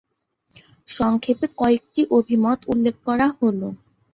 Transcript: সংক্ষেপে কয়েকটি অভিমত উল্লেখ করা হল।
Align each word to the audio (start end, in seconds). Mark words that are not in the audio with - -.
সংক্ষেপে 0.89 1.47
কয়েকটি 1.57 2.01
অভিমত 2.17 2.59
উল্লেখ 2.71 2.95
করা 3.07 3.27
হল। 3.37 3.59